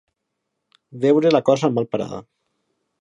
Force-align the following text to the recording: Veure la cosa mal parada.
Veure 1.03 1.33
la 1.35 1.43
cosa 1.53 1.69
mal 1.77 1.89
parada. 1.93 2.23